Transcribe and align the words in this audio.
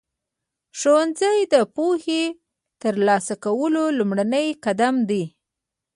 ښوونځی 0.79 1.37
د 1.53 1.55
پوهې 1.75 2.23
ترلاسه 2.81 3.35
کولو 3.45 3.83
لومړنی 3.99 4.47
قدم 4.65 4.95
دی. 5.09 5.23